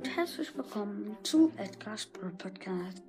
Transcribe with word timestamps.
und 0.00 0.16
herzlich 0.16 0.56
willkommen 0.56 1.14
zu 1.22 1.52
Edgar's 1.58 2.06
Brawl 2.06 2.30
Podcast. 2.38 3.02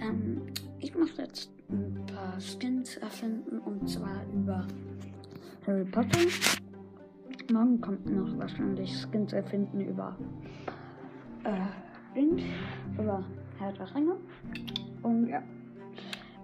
Ähm, 0.00 0.42
ich 0.80 0.92
mache 0.92 1.22
jetzt 1.22 1.52
ein 1.68 2.04
paar 2.06 2.34
Skins 2.40 2.96
erfinden 2.96 3.60
und 3.60 3.88
zwar 3.88 4.24
über 4.34 4.66
Harry 5.68 5.84
Potter. 5.84 6.18
Morgen 7.52 7.80
kommt 7.80 8.06
noch 8.06 8.36
wahrscheinlich 8.38 8.92
Skins 8.92 9.32
erfinden 9.32 9.82
über 9.82 10.16
äh, 11.44 12.20
über 12.98 13.24
Herr 13.58 13.72
der 13.72 13.94
Ringe. 13.94 14.16
Und 15.02 15.28
ja, 15.28 15.40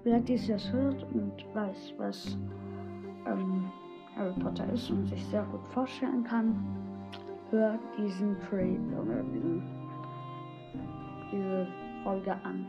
wer 0.05 0.21
dies 0.21 0.47
jetzt 0.47 0.71
hört 0.71 1.03
und 1.13 1.45
weiß, 1.55 1.95
was 1.99 2.39
ähm, 3.27 3.73
Harry 4.15 4.39
Potter 4.39 4.73
ist 4.73 4.91
und 4.91 5.09
sich 5.09 5.25
sehr 5.27 5.43
gut 5.51 5.67
vorstellen 5.67 6.23
kann, 6.23 6.55
hört 7.51 7.81
diesen 7.99 8.37
Trade 8.41 8.81
oder 9.01 9.23
diese 11.33 11.67
Folge 12.03 12.33
an. 12.33 12.67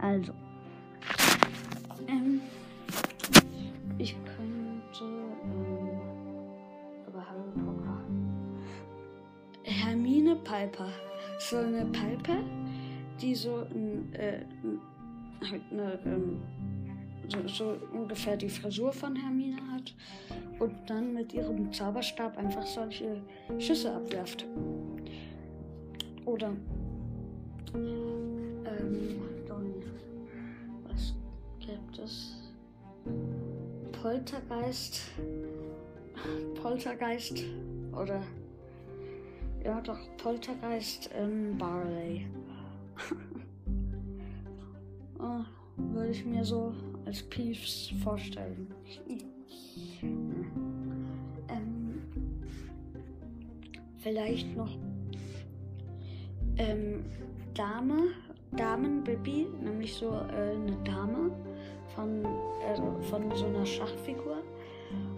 Also, 0.00 0.32
ähm, 2.08 2.40
ich 3.98 4.14
könnte 4.24 5.04
ähm, 5.44 5.88
über 7.06 7.24
Harry 7.26 7.50
Potter. 7.64 8.00
Hermine 9.64 10.36
Piper. 10.36 10.88
So 11.38 11.58
eine 11.58 11.84
Piper, 11.86 12.38
die 13.20 13.34
so 13.34 13.66
ein, 13.70 14.12
äh, 14.14 14.44
halt 15.50 15.62
eine, 15.70 15.98
ähm, 16.04 16.42
so, 17.28 17.48
so 17.48 17.76
ungefähr 17.92 18.36
die 18.36 18.48
Frisur 18.48 18.92
von 18.92 19.16
Hermine 19.16 19.56
hat 19.72 19.94
und 20.58 20.74
dann 20.86 21.12
mit 21.12 21.32
ihrem 21.34 21.72
Zauberstab 21.72 22.36
einfach 22.38 22.66
solche 22.66 23.22
Schüsse 23.58 23.92
abwerft. 23.94 24.46
Oder 26.24 26.52
ähm, 27.74 29.20
was 30.88 31.14
gibt 31.60 31.98
es? 31.98 32.36
Poltergeist. 33.92 35.00
Poltergeist 36.60 37.44
oder 37.92 38.22
ja 39.64 39.80
doch 39.80 39.98
Poltergeist 40.16 41.10
in 41.18 41.56
Barley. 41.58 42.26
oh, 45.18 45.44
würde 45.76 46.10
ich 46.10 46.24
mir 46.24 46.44
so 46.44 46.72
als 47.06 47.22
Peeves 47.22 47.92
vorstellen. 48.02 48.66
ähm, 51.48 52.02
vielleicht 53.98 54.54
noch 54.56 54.76
ähm, 56.58 57.04
Dame, 57.54 58.08
Damenbaby, 58.52 59.46
nämlich 59.62 59.94
so 59.94 60.10
äh, 60.10 60.54
eine 60.54 60.76
Dame 60.84 61.30
von, 61.94 62.24
äh, 62.24 63.02
von 63.02 63.34
so 63.34 63.46
einer 63.46 63.64
Schachfigur 63.64 64.42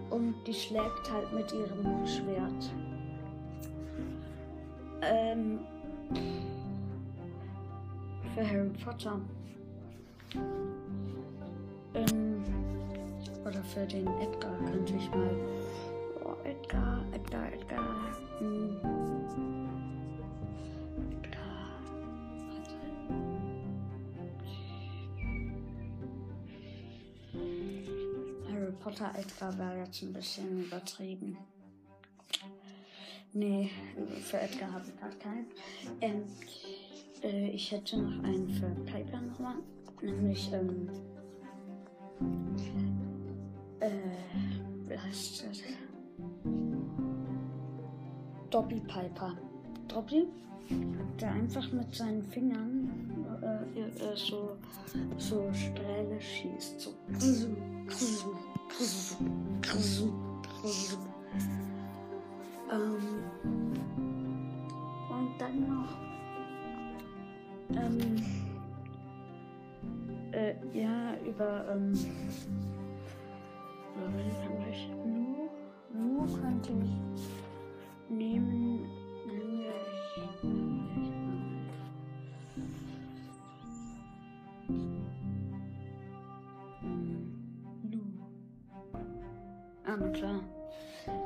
und 0.09 0.35
die 0.47 0.53
schlägt 0.53 1.11
halt 1.11 1.31
mit 1.33 1.51
ihrem 1.51 2.05
Schwert. 2.05 2.71
Ähm, 5.01 5.59
für 8.35 8.47
Harry 8.49 8.69
Potter. 8.83 9.19
Ähm, 11.93 12.43
oder 13.45 13.63
für 13.63 13.85
den 13.85 14.07
Edgar 14.19 14.55
könnte 14.69 14.93
ich 14.93 15.09
mal. 15.11 15.35
Oh, 16.23 16.35
Edgar, 16.43 17.03
Edgar, 17.13 17.51
Edgar. 17.51 18.11
Hm. 18.39 18.77
Edgar. 21.11 21.39
Harry 28.51 28.71
Potter 28.83 29.11
Edgar 29.17 29.57
wäre 29.57 29.79
jetzt 29.85 30.01
ein 30.03 30.13
bisschen 30.13 30.65
übertrieben. 30.65 31.37
Nee, 33.33 33.69
für 34.23 34.39
Edgar 34.39 34.71
habe 34.73 34.85
ich 34.87 34.99
gerade 34.99 35.17
keinen. 35.17 35.45
Ähm, 36.01 36.23
äh, 37.21 37.49
ich 37.49 37.71
hätte 37.71 37.97
noch 37.97 38.23
einen 38.23 38.49
für 38.49 38.69
Piper 38.91 39.21
nochmal. 39.21 39.55
Nämlich, 40.01 40.51
ähm, 40.51 40.89
äh, 43.79 43.89
wie 44.87 44.97
heißt 44.97 45.45
das? 45.45 45.61
Dobby 48.49 48.79
Piper. 48.81 49.37
Dobby, 49.87 50.27
der 51.19 51.31
einfach 51.31 51.71
mit 51.71 51.93
seinen 51.93 52.23
Fingern 52.23 52.89
äh, 53.41 53.79
äh, 53.79 54.15
so, 54.15 54.57
so 55.17 55.51
Strähle 55.53 56.19
schießt. 56.19 56.79
So. 56.79 56.93
Ähm, 62.71 62.97
und 65.09 65.31
dann 65.39 65.67
noch, 65.67 65.97
ähm, 67.71 68.48
äh, 70.39 70.55
ja, 70.73 71.15
über, 71.25 71.65
ähm, 71.71 71.91
nur, 75.05 75.49
nur 75.93 76.25
könnte 76.39 76.71
ich 76.83 78.15
nehmen, 78.15 78.85
Lu. 87.91 87.99
Ah, 89.85 89.97
na 89.99 90.09
klar. 90.09 90.39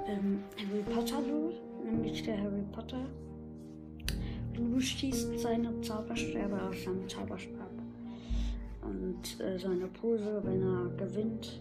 Ähm, 0.07 0.43
Harry 0.57 0.83
Potter 0.93 1.21
Lu, 1.21 1.51
nämlich 1.83 2.23
der 2.23 2.41
Harry 2.41 2.63
Potter. 2.71 3.05
Lulu 4.55 4.79
schießt 4.79 5.39
seine 5.39 5.81
Zauberstäbe 5.81 6.61
aus 6.61 6.83
seinem 6.83 7.07
Zauberstab. 7.09 7.82
Und 8.85 9.39
äh, 9.39 9.57
seine 9.57 9.87
Pose, 9.87 10.41
wenn 10.43 10.61
er 10.61 10.89
gewinnt, 10.97 11.59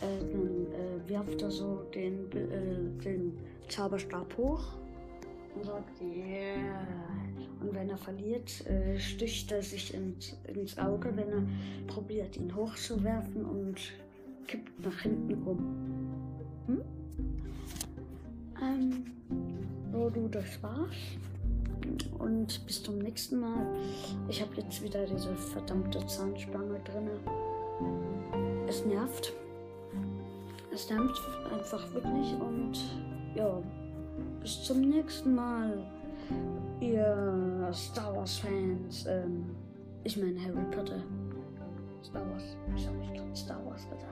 äh, 0.00 0.20
dann 0.32 0.66
äh, 0.72 1.08
wirft 1.08 1.42
er 1.42 1.50
so 1.50 1.82
den, 1.94 2.30
äh, 2.32 3.02
den 3.04 3.38
Zauberstab 3.68 4.36
hoch 4.36 4.64
und 5.54 5.64
sagt, 5.64 6.00
yeah. 6.00 6.86
Und 7.60 7.74
wenn 7.74 7.90
er 7.90 7.98
verliert, 7.98 8.64
äh, 8.66 8.98
sticht 8.98 9.50
er 9.50 9.62
sich 9.62 9.92
ins, 9.92 10.36
ins 10.54 10.78
Auge, 10.78 11.10
wenn 11.16 11.28
er 11.28 11.42
probiert, 11.88 12.36
ihn 12.36 12.54
hochzuwerfen 12.54 13.44
und 13.44 13.76
kippt 14.46 14.80
nach 14.84 15.00
hinten 15.00 15.42
rum. 15.42 15.58
Hm? 16.66 16.80
Ähm, 18.62 19.04
so, 19.92 20.10
du, 20.10 20.28
das 20.28 20.62
war's. 20.62 20.96
Und 22.18 22.66
bis 22.66 22.82
zum 22.82 22.98
nächsten 22.98 23.40
Mal. 23.40 23.66
Ich 24.28 24.40
habe 24.40 24.54
jetzt 24.56 24.82
wieder 24.82 25.04
diese 25.06 25.34
verdammte 25.34 26.04
Zahnspange 26.06 26.80
drin. 26.84 27.08
Es 28.66 28.84
nervt. 28.84 29.32
Es 30.72 30.90
nervt 30.90 31.20
einfach 31.52 31.92
wirklich. 31.94 32.34
Und 32.40 32.78
ja, 33.34 33.62
bis 34.40 34.64
zum 34.64 34.80
nächsten 34.80 35.34
Mal. 35.34 35.86
Ihr 36.80 37.70
Star 37.72 38.14
Wars-Fans. 38.14 39.06
Ähm, 39.06 39.46
ich 40.04 40.16
meine 40.16 40.40
Harry 40.42 40.64
Potter. 40.70 41.02
Star 42.04 42.22
Wars. 42.30 42.56
Ich 42.76 42.86
habe 42.86 42.96
nicht 42.96 43.36
Star 43.36 43.64
Wars 43.66 43.88
gesagt. 43.88 44.08